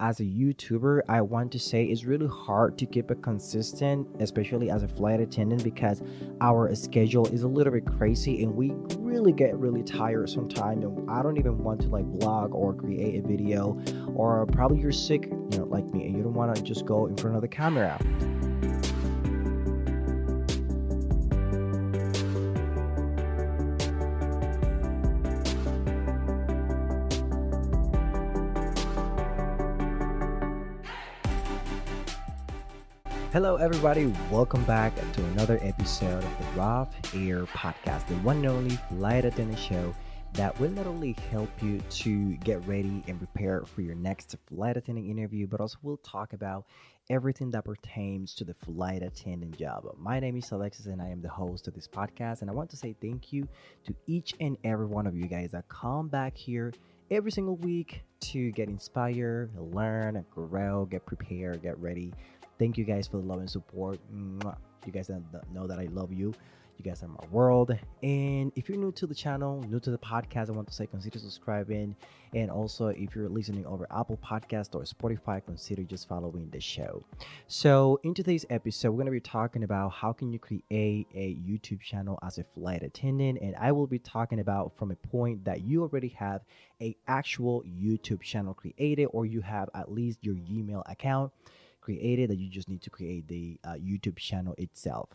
[0.00, 4.70] as a YouTuber, I want to say it's really hard to keep it consistent, especially
[4.70, 6.02] as a flight attendant, because
[6.40, 10.84] our schedule is a little bit crazy and we really get really tired sometimes.
[10.84, 13.76] And I don't even want to like vlog or create a video,
[14.14, 17.06] or probably you're sick, you know, like me, and you don't want to just go
[17.06, 17.98] in front of the camera.
[33.30, 34.10] Hello, everybody.
[34.30, 39.26] Welcome back to another episode of the Rough Air Podcast, the one and only flight
[39.26, 39.94] attendant show
[40.32, 44.78] that will not only help you to get ready and prepare for your next flight
[44.78, 46.64] attendant interview, but also we'll talk about
[47.10, 49.84] everything that pertains to the flight attendant job.
[49.98, 52.40] My name is Alexis, and I am the host of this podcast.
[52.40, 53.46] And I want to say thank you
[53.84, 56.72] to each and every one of you guys that come back here
[57.10, 62.12] every single week to get inspired, learn, grow, get prepared, get ready
[62.58, 64.00] Thank you guys for the love and support.
[64.12, 65.10] You guys
[65.52, 66.34] know that I love you.
[66.78, 67.76] You guys are my world.
[68.04, 70.86] And if you're new to the channel, new to the podcast, I want to say
[70.86, 71.96] consider subscribing.
[72.34, 77.04] And also, if you're listening over Apple Podcast or Spotify, consider just following the show.
[77.48, 81.34] So, in today's episode, we're going to be talking about how can you create a
[81.34, 83.40] YouTube channel as a flight attendant.
[83.40, 86.42] And I will be talking about from a point that you already have
[86.80, 91.32] a actual YouTube channel created or you have at least your Gmail account
[91.88, 95.08] created that you just need to create the uh, YouTube channel itself.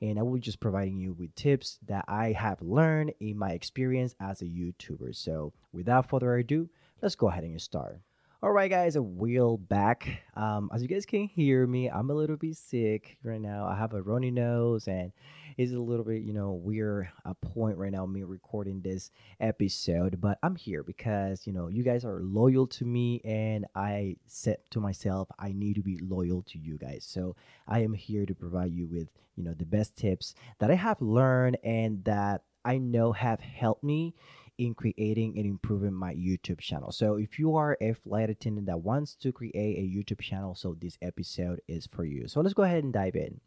[0.00, 3.50] And I will be just providing you with tips that I have learned in my
[3.50, 5.16] experience as a YouTuber.
[5.16, 6.68] So without further ado,
[7.02, 7.98] let's go ahead and start.
[8.42, 10.22] All right, guys, we're back.
[10.34, 13.66] Um, as you guys can hear me, I'm a little bit sick right now.
[13.66, 15.12] I have a runny nose and
[15.58, 20.22] it's a little bit, you know, weird a point right now, me recording this episode.
[20.22, 24.56] But I'm here because, you know, you guys are loyal to me and I said
[24.70, 27.04] to myself, I need to be loyal to you guys.
[27.06, 27.36] So
[27.68, 31.02] I am here to provide you with, you know, the best tips that I have
[31.02, 34.14] learned and that I know have helped me
[34.60, 36.92] in creating and improving my YouTube channel.
[36.92, 40.76] So if you are a flight attendant that wants to create a YouTube channel, so
[40.78, 42.28] this episode is for you.
[42.28, 43.40] So let's go ahead and dive in.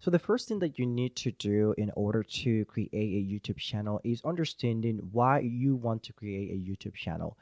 [0.00, 3.56] So the first thing that you need to do in order to create a YouTube
[3.56, 7.38] channel is understanding why you want to create a YouTube channel.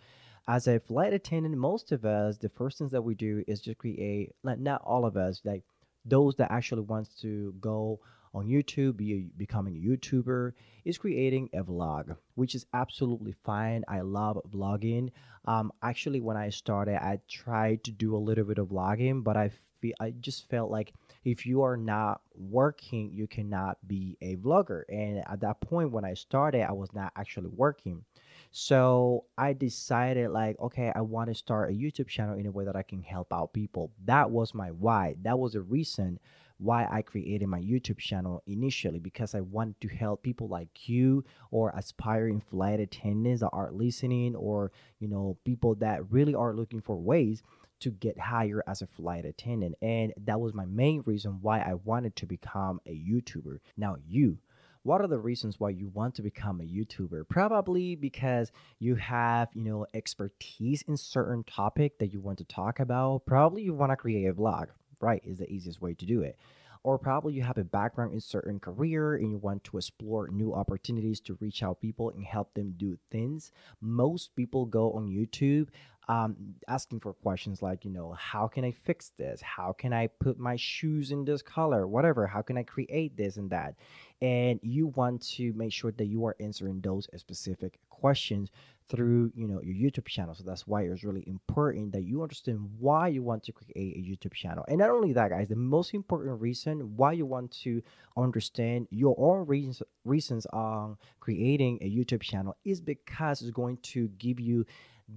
[0.47, 3.79] As a flight attendant, most of us, the first things that we do is just
[3.79, 5.63] create, like not all of us, like
[6.05, 8.01] those that actually wants to go
[8.39, 10.53] on YouTube, be becoming a YouTuber,
[10.85, 13.85] is creating a vlog, which is absolutely fine.
[13.89, 15.11] I love vlogging.
[15.45, 19.37] Um, actually, when I started, I tried to do a little bit of vlogging, but
[19.37, 19.51] I
[19.81, 20.93] feel I just felt like
[21.25, 24.83] if you are not working, you cannot be a vlogger.
[24.89, 28.05] And at that point, when I started, I was not actually working.
[28.51, 32.65] So I decided, like, okay, I want to start a YouTube channel in a way
[32.65, 33.93] that I can help out people.
[34.05, 35.17] That was my why.
[35.23, 36.19] That was the reason
[36.59, 41.25] why I created my YouTube channel initially because I want to help people like you
[41.51, 46.81] or aspiring flight attendants that are listening or you know people that really are looking
[46.81, 47.43] for ways
[47.81, 51.75] to get hired as a flight attendant and that was my main reason why I
[51.75, 53.59] wanted to become a YouTuber.
[53.77, 54.39] Now you
[54.85, 57.29] what are the reasons why you want to become a YouTuber?
[57.29, 62.81] Probably because you have, you know, expertise in certain topic that you want to talk
[62.81, 63.27] about.
[63.27, 64.69] Probably you want to create a vlog
[65.01, 66.39] right is the easiest way to do it.
[66.85, 70.55] Or probably you have a background in certain career and you want to explore new
[70.55, 73.51] opportunities to reach out people and help them do things.
[73.81, 75.69] Most people go on youtube
[76.09, 79.43] um, asking for questions like you know how can i fix this?
[79.43, 81.87] How can i put my shoes in this color?
[81.87, 82.27] Whatever.
[82.27, 83.75] How can i create this and that?
[84.23, 88.51] And you want to make sure that you are answering those specific questions
[88.89, 90.35] through you know your youtube channel.
[90.35, 94.01] So that's why it's really important that you understand why you want to create a
[94.01, 94.65] youtube channel.
[94.69, 97.83] And not only that guys the most important reason why you want to
[98.17, 104.09] understand your own reasons reasons on creating a youtube channel is because it's going to
[104.19, 104.65] give you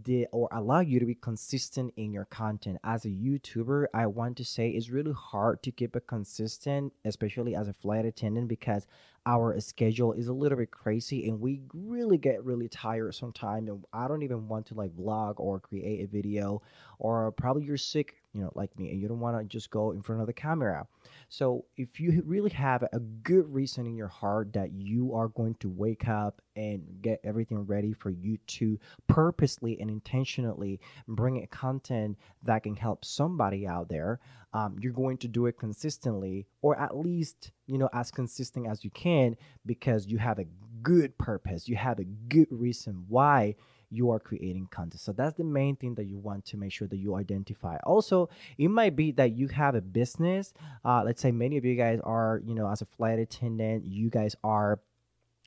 [0.04, 2.78] the or allow you to be consistent in your content.
[2.84, 7.56] As a youtuber i want to say it's really hard to keep it consistent especially
[7.56, 8.88] as a flight attendant because
[9.26, 13.84] our schedule is a little bit crazy and we really get really tired sometimes and
[13.94, 16.62] i don't even want to like vlog or create a video
[17.00, 19.92] or probably you're sick you know like me and you don't want to just go
[19.92, 20.86] in front of the camera.
[21.30, 25.56] So if you really have a good reason in your heart that you are going
[25.62, 31.48] to wake up and get everything ready for you to purposely and intentionally bring a
[31.48, 34.20] content that can help somebody out there
[34.54, 38.84] um, you're going to do it consistently or at least you know as consistent as
[38.84, 39.36] you can
[39.66, 40.46] because you have a
[40.82, 41.68] good purpose.
[41.68, 43.56] You have a good reason why
[43.92, 45.02] you are creating content.
[45.02, 47.78] So that's the main thing that you want to make sure that you identify.
[47.84, 50.54] Also, it might be that you have a business.
[50.84, 54.10] Uh, let's say many of you guys are, you know, as a flight attendant, you
[54.10, 54.80] guys are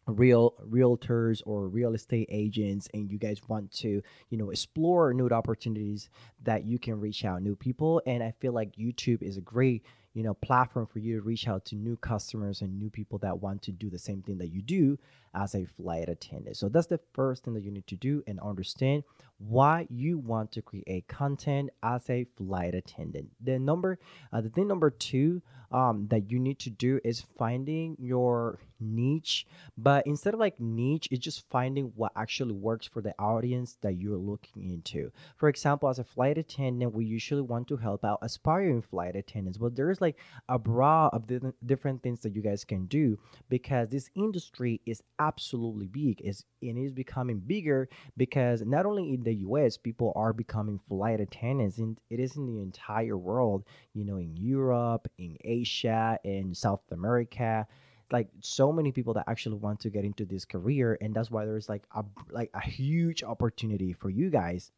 [0.06, 5.28] real realtors or real estate agents and you guys want to you know explore new
[5.28, 6.10] opportunities
[6.42, 9.82] that you can reach out new people and i feel like youtube is a great
[10.14, 13.40] you know platform for you to reach out to new customers and new people that
[13.40, 14.98] want to do the same thing that you do
[15.34, 16.56] as a flight attendant.
[16.56, 19.02] So that's the first thing that you need to do and understand
[19.38, 23.30] why you want to create content as a flight attendant.
[23.40, 23.98] The number
[24.32, 29.46] uh, the thing number two um, that you need to do is finding your niche
[29.76, 33.94] but instead of like niche it's just finding what actually works for the audience that
[33.94, 35.10] you're looking into.
[35.36, 39.58] For example as a flight attendant we usually want to help out aspiring flight attendants
[39.58, 40.18] but there's like
[40.48, 41.24] a broad of
[41.64, 43.18] different things that you guys can do
[43.48, 46.20] because this industry is absolutely big.
[46.20, 51.20] Is and is becoming bigger because not only in the US people are becoming flight
[51.20, 56.54] attendants and it is in the entire world you know in Europe in Asia in
[56.54, 57.66] South America
[58.14, 61.44] like so many people that actually want to get into this career and that's why
[61.44, 64.70] there's like a like a huge opportunity for you guys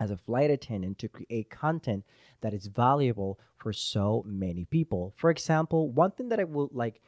[0.00, 2.04] as a flight attendant to create content
[2.42, 5.12] that is valuable for so many people.
[5.16, 7.00] For example, one thing that I would like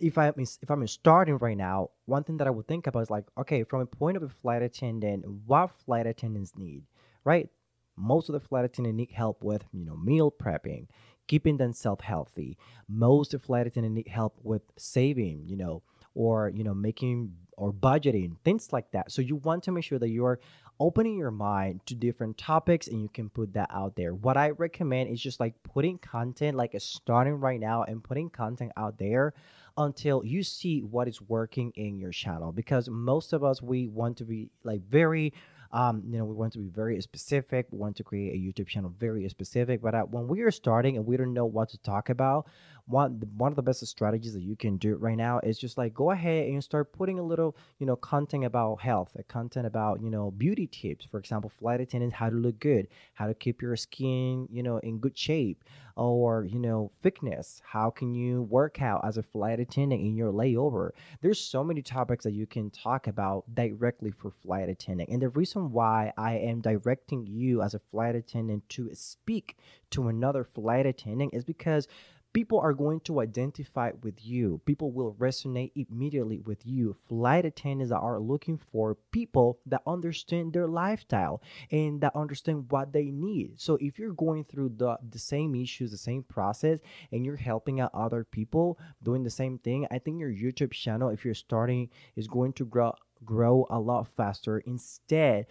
[0.00, 3.10] if I if I'm starting right now, one thing that I would think about is
[3.10, 6.84] like, okay, from a point of a flight attendant, what flight attendants need,
[7.24, 7.48] right?
[7.96, 10.86] Most of the flight attendants need help with, you know, meal prepping,
[11.26, 12.56] keeping themselves healthy.
[12.88, 15.82] Most attendants need help with saving, you know,
[16.14, 19.12] or you know, making or budgeting, things like that.
[19.12, 20.40] So you want to make sure that you're
[20.80, 24.14] opening your mind to different topics and you can put that out there.
[24.14, 28.72] What I recommend is just like putting content, like starting right now and putting content
[28.78, 29.34] out there
[29.76, 34.16] until you see what is working in your channel because most of us we want
[34.16, 35.32] to be like very
[35.72, 37.66] um, you know, we want to be very specific.
[37.70, 39.80] We want to create a YouTube channel very specific.
[39.80, 42.46] But uh, when we are starting and we don't know what to talk about,
[42.90, 45.94] one one of the best strategies that you can do right now is just like
[45.94, 50.02] go ahead and start putting a little, you know, content about health, a content about
[50.02, 51.04] you know beauty tips.
[51.04, 54.78] For example, flight attendants, how to look good, how to keep your skin, you know,
[54.78, 55.64] in good shape
[55.96, 57.60] or you know fitness.
[57.64, 60.90] How can you work out as a flight attendant in your layover?
[61.20, 65.10] There's so many topics that you can talk about directly for flight attendant.
[65.10, 69.56] And the reason why i am directing you as a flight attendant to speak
[69.90, 71.88] to another flight attendant is because
[72.32, 74.60] people are going to identify with you.
[74.64, 76.96] People will resonate immediately with you.
[77.08, 83.10] Flight attendants are looking for people that understand their lifestyle and that understand what they
[83.10, 83.60] need.
[83.60, 86.78] So if you're going through the, the same issues, the same process,
[87.12, 91.10] and you're helping out other people doing the same thing, I think your YouTube channel,
[91.10, 95.46] if you're starting, is going to grow grow a lot faster instead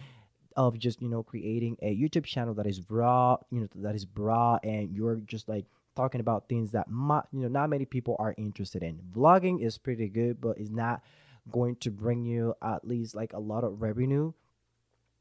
[0.55, 4.05] of just you know creating a youtube channel that is raw you know that is
[4.05, 5.65] broad and you're just like
[5.99, 9.01] talking about things that you know not many people are interested in.
[9.13, 11.03] Vlogging is pretty good, but it's not
[11.51, 14.31] going to bring you at least like a lot of revenue.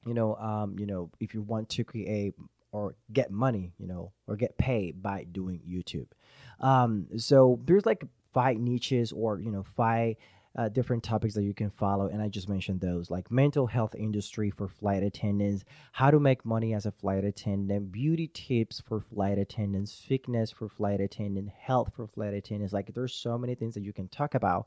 [0.06, 2.34] You know, um, you know, if you want to create
[2.70, 6.06] or get money, you know, or get paid by doing YouTube.
[6.60, 10.14] Um, so there's like five niches or you know five
[10.58, 13.94] uh, different topics that you can follow and i just mentioned those like mental health
[13.94, 19.00] industry for flight attendants how to make money as a flight attendant beauty tips for
[19.00, 23.72] flight attendants fitness for flight attendant health for flight attendants like there's so many things
[23.72, 24.66] that you can talk about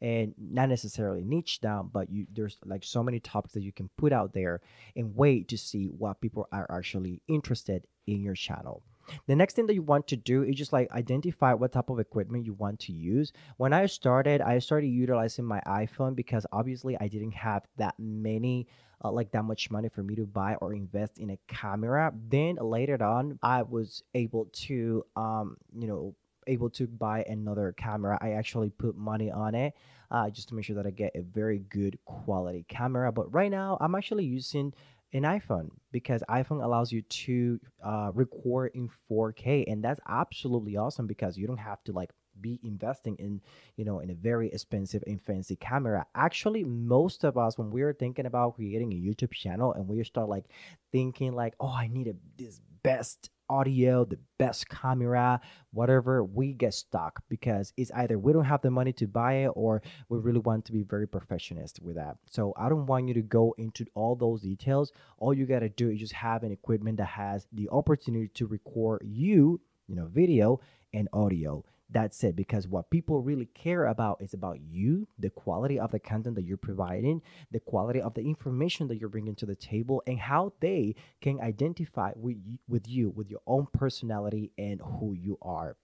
[0.00, 3.90] and not necessarily niche down but you there's like so many topics that you can
[3.96, 4.60] put out there
[4.94, 8.80] and wait to see what people are actually interested in your channel
[9.26, 11.98] the next thing that you want to do is just like identify what type of
[11.98, 13.32] equipment you want to use.
[13.56, 18.66] When I started, I started utilizing my iPhone because obviously I didn't have that many
[19.04, 22.12] uh, like that much money for me to buy or invest in a camera.
[22.28, 26.14] Then later on, I was able to um, you know,
[26.46, 28.18] able to buy another camera.
[28.20, 29.74] I actually put money on it
[30.10, 33.12] uh, just to make sure that I get a very good quality camera.
[33.12, 34.72] But right now, I'm actually using
[35.12, 41.06] an iPhone because iPhone allows you to uh, record in 4K, and that's absolutely awesome
[41.06, 43.42] because you don't have to like be investing in
[43.76, 46.06] you know in a very expensive and fancy camera.
[46.14, 50.02] Actually most of us when we are thinking about creating a youtube channel and we
[50.02, 50.46] start like
[50.92, 55.40] thinking like oh i need a, this best audio, the best camera,
[55.72, 59.50] whatever, we get stuck because it's either we don't have the money to buy it
[59.54, 62.16] or we really want to be very perfectionist with that.
[62.30, 64.92] So I don't want you to go into all those details.
[65.18, 68.46] All you got to do is just have an equipment that has the opportunity to
[68.46, 70.60] record you, you know, video
[70.94, 71.64] and audio.
[71.92, 72.34] That's it.
[72.34, 76.44] Because what people really care about is about you, the quality of the content that
[76.44, 77.20] you're providing,
[77.50, 81.38] the quality of the information that you're bringing to the table, and how they can
[81.40, 85.76] identify with you, with you, with your own personality and who you are.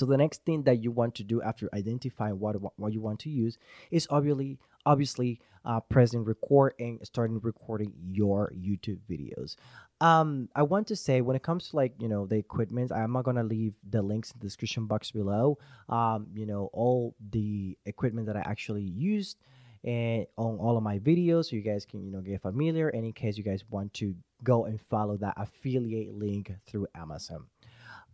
[0.00, 3.20] So the next thing that you want to do after identifying what what you want
[3.20, 3.58] to use
[3.90, 9.56] is obviously obviously uh, pressing record and starting recording your YouTube videos.
[10.00, 13.12] Um, I want to say when it comes to like you know the equipment, I'm
[13.12, 15.58] not gonna leave the links in the description box below.
[15.90, 19.36] Um, you know all the equipment that I actually used
[19.84, 22.88] and on all of my videos, so you guys can you know get familiar.
[22.88, 27.44] And in case you guys want to go and follow that affiliate link through Amazon.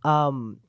[0.03, 0.59] Um,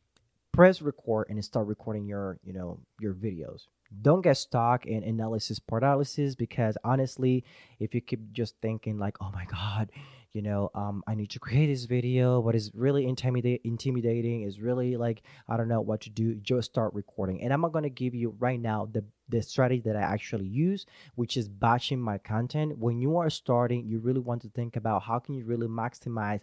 [0.59, 3.69] press record and start recording your you know your videos.
[4.03, 7.45] Don't get stuck in analysis paralysis because honestly
[7.79, 9.89] if you keep just thinking like oh my god
[10.33, 14.61] you know um, i need to create this video what is really intimidate intimidating is
[14.61, 17.41] really like i don't know what to do just start recording.
[17.41, 20.47] And i'm not going to give you right now the the strategy that i actually
[20.47, 22.77] use which is batching my content.
[22.77, 26.41] When you are starting you really want to think about how can you really maximize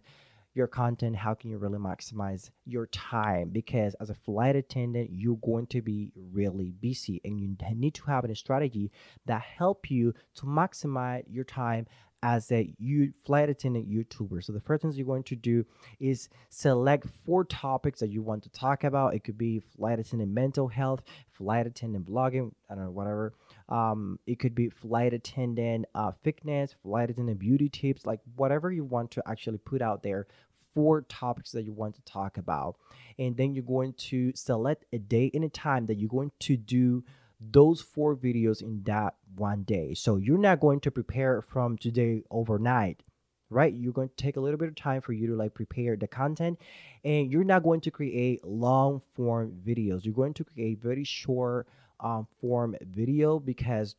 [0.55, 5.38] your content how can you really maximize your time because as a flight attendant you're
[5.43, 8.91] going to be really busy and you need to have a strategy
[9.25, 11.85] that help you to maximize your time
[12.25, 14.43] as a you flight attendant YouTuber.
[14.43, 15.63] So the first things you're going to do
[16.00, 19.13] is select four topics that you want to talk about.
[19.13, 23.33] It could be flight attendant mental health, flight attendant blogging, I don't know, whatever.
[23.67, 28.84] Um, it could be flight attendant uh, fitness, flight attendant beauty tips, like whatever you
[28.84, 30.27] want to actually put out there
[30.75, 32.75] four topics that you want to talk about.
[33.17, 36.57] And then you're going to select a day and a time that you're going to
[36.57, 37.03] do
[37.39, 39.93] those four videos in that one day.
[39.93, 43.03] So you're not going to prepare from today overnight,
[43.50, 43.74] right?
[43.74, 46.07] You're going to take a little bit of time for you to like prepare the
[46.07, 46.60] content
[47.03, 50.05] and you're not going to create long form videos.
[50.05, 51.67] You're going to create very short
[52.05, 53.95] um, form video because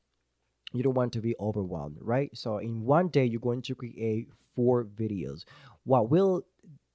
[0.73, 2.31] you don't want to be overwhelmed, right?
[2.35, 5.45] So in one day, you're going to create four videos.
[5.85, 6.45] What will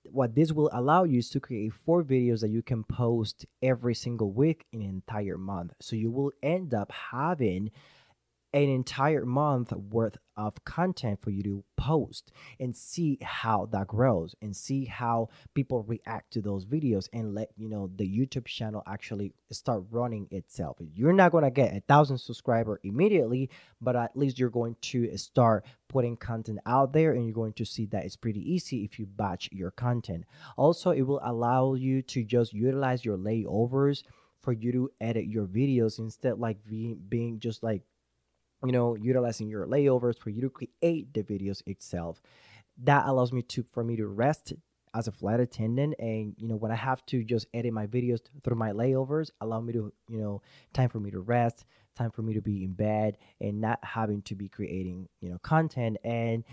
[0.03, 3.93] what this will allow you is to create four videos that you can post every
[3.93, 5.73] single week in an entire month.
[5.79, 7.69] So you will end up having
[8.53, 14.35] an entire month worth of content for you to post and see how that grows
[14.41, 18.83] and see how people react to those videos and let you know the YouTube channel
[18.87, 20.77] actually start running itself.
[20.93, 25.15] You're not going to get a thousand subscriber immediately, but at least you're going to
[25.17, 28.99] start putting content out there and you're going to see that it's pretty easy if
[28.99, 30.25] you batch your content.
[30.57, 34.03] Also, it will allow you to just utilize your layovers
[34.41, 37.83] for you to edit your videos instead like being, being just like
[38.63, 42.21] you know utilizing your layovers for you to create the videos itself.
[42.83, 44.53] That allows me to for me to rest
[44.93, 48.19] as a flight attendant and you know when i have to just edit my videos
[48.43, 50.41] through my layovers allow me to you know
[50.73, 51.65] time for me to rest
[51.95, 55.37] time for me to be in bed and not having to be creating you know
[55.39, 56.43] content and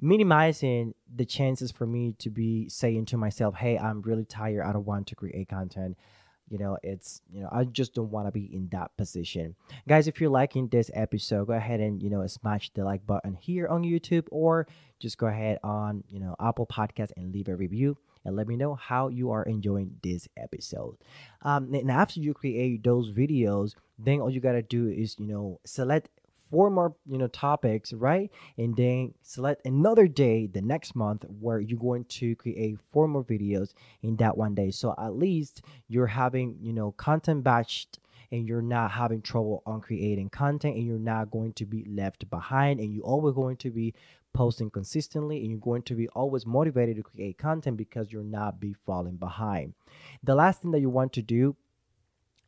[0.00, 4.64] minimizing the chances for me to be saying to myself hey i'm really tired.
[4.66, 5.96] I don't want to create content
[6.48, 9.54] you know it's you know i just don't want to be in that position.
[9.88, 13.34] Guys if you're liking this episode go ahead and you know smash the like button
[13.34, 14.66] here on youtube or
[15.00, 18.56] just go ahead on you know apple podcast and leave a review and let me
[18.56, 20.96] know how you are enjoying this episode.
[21.42, 25.60] Um and after you create those videos then all you gotta do is you know
[25.64, 26.08] select
[26.50, 28.30] four more you know topics right?
[28.56, 33.24] And then select another day the next month where you're going to create four more
[33.24, 34.70] videos in that one day.
[34.70, 37.98] So at least you're having you know content batched
[38.32, 42.28] and you're not having trouble on creating content and you're not going to be left
[42.28, 43.94] behind and you're always going to be
[44.34, 48.60] posting consistently and you're going to be always motivated to create content because you're not
[48.60, 49.72] be falling behind.
[50.22, 51.56] The last thing that you want to do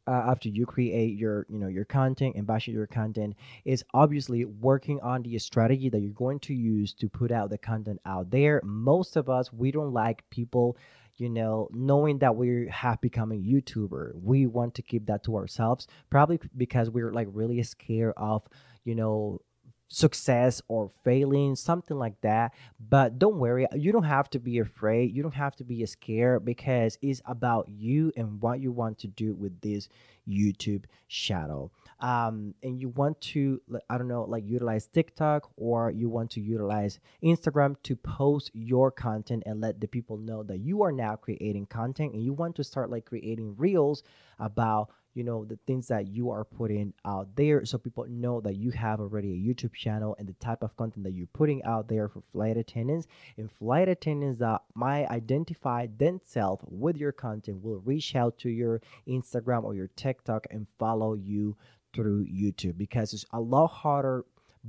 [0.09, 3.37] uh, after you create your you know your content and batch your content
[3.67, 7.59] is obviously working on the strategy that you're going to use to put out the
[7.59, 8.63] content out there.
[8.65, 10.79] Most of us we don't like people
[11.17, 14.13] you know knowing that we have become a youtuber.
[14.15, 18.43] We want to keep that to ourselves probably because we're like really scared of
[18.85, 19.43] you know
[19.89, 22.55] success or failing, something like that.
[22.79, 25.15] But don't worry, you don't have to be afraid.
[25.15, 29.07] You don't have to be scared because it's about you and what you want to
[29.07, 29.89] do with this
[30.29, 31.73] YouTube channel.
[32.01, 36.41] Um, and you want to, I don't know, like utilize TikTok or you want to
[36.41, 41.17] utilize Instagram to post your content and let the people know that you are now
[41.17, 44.03] creating content and you want to start like creating reels
[44.39, 48.55] about you know the things that you are putting out there so people know that
[48.55, 51.89] you have already a youtube channel and the type of content that you're putting out
[51.89, 53.09] there for flight attendants.
[53.37, 58.81] And flight attendants that might identify themselves with your content will reach out to your
[59.09, 61.57] instagram or your tiktok and follow you
[61.93, 64.25] through youtube because it's a lot harder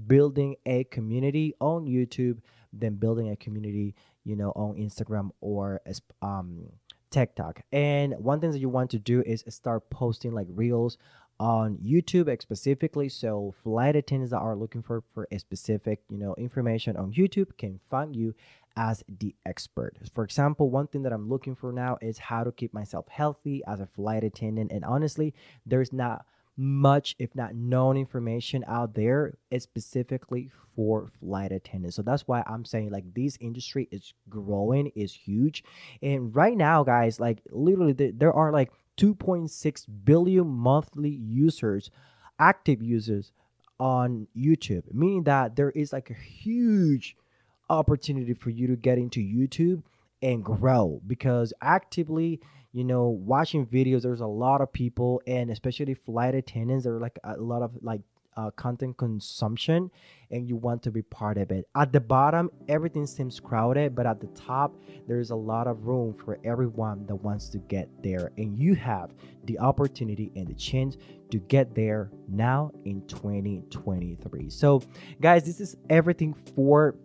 [0.08, 2.40] building a community on youtube
[2.74, 6.66] than building a community you know on instagram or as um
[7.12, 7.62] TikTok.
[7.72, 10.98] And one thing that you want to do is start posting like reels
[11.40, 13.10] on YouTube specifically.
[13.10, 17.58] So flight attendants that are looking for for a specific, you know, information on YouTube
[17.58, 18.36] can find you
[18.76, 19.98] as the expert.
[20.14, 23.62] For example, one thing that I'm looking for now is how to keep myself healthy
[23.68, 24.72] as a flight attendant.
[24.72, 25.34] And honestly,
[25.66, 26.26] there's not
[26.60, 31.96] much, if not known information out there it's specifically for flight attendants.
[31.96, 35.64] So that's why I'm saying like this industry is growing, is huge.
[36.02, 41.90] And right now, guys, like literally there are like 2.6 billion monthly users,
[42.38, 43.32] active users
[43.80, 47.16] on YouTube, meaning that there is like a huge
[47.70, 49.84] opportunity for you to get into YouTube
[50.22, 55.94] and grow because actively you know watching videos there's a lot of people and especially
[55.94, 58.02] flight attendants there are like a lot of like
[58.40, 59.92] uh, content consumption
[60.32, 61.68] and you want to be part of it.
[61.76, 64.76] At the bottom everything seems crowded but at the top
[65.08, 69.12] there's a lot of room for everyone that wants to get there and you have
[69.46, 70.96] the opportunity and the chance
[71.32, 74.82] to get there now in 2023 so
[75.20, 76.96] guys this is everything for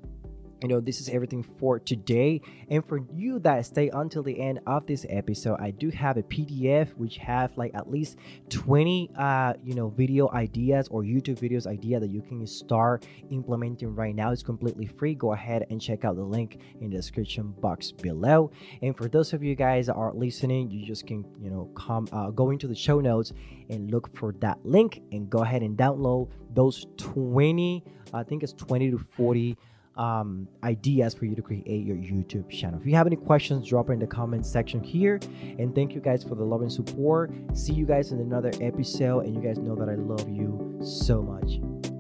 [0.65, 2.41] you know this is everything for today.
[2.71, 6.23] And for you that stay until the end of this episode i do have a
[6.23, 8.17] pdf which have like at least
[8.49, 13.95] 20 uh you know video ideas or youtube videos idea that you can start implementing
[13.95, 14.33] right now.
[14.33, 15.15] It's completely free.
[15.15, 18.51] Go ahead and check out the link in the description box below.
[18.83, 22.09] And for those of you guys that are listening you just can you know come
[22.13, 23.33] uh, go into the show notes
[23.69, 28.53] and look for that link and go ahead and download those 20 i think it's
[28.53, 29.57] 20 to 40
[29.97, 32.81] um, ideas for you to create your YouTube channel.
[32.81, 35.21] If you have any questions, drop it in the comment section here.
[35.59, 37.33] And thank you guys for the love and support.
[37.55, 39.27] See you guys in another episode.
[39.27, 41.53] And you guys know that I love you so much.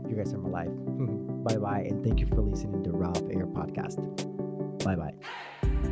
[0.08, 0.70] You guys are my life.
[1.44, 1.86] bye bye.
[1.88, 3.98] And thank you for listening to Rough Air Podcast.
[4.84, 5.90] Bye bye.